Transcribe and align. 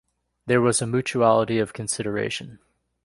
There 0.47 0.61
was 0.61 0.81
mutuality 0.81 1.59
of 1.59 1.73
consideration. 1.73 2.57